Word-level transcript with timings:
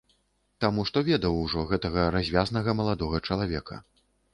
Таму, 0.65 0.85
што 0.91 1.03
ведаў 1.11 1.37
ужо 1.43 1.67
гэтага 1.75 2.09
развязнага 2.19 2.79
маладога 2.83 3.25
чалавека. 3.27 3.85